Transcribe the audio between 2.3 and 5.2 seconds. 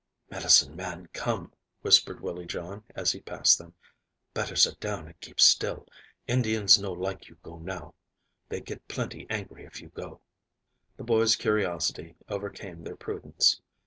John, as he passed them. "Better sit down and